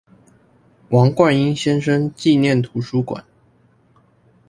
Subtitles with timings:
[0.89, 3.23] 王貫英先生紀念圖書館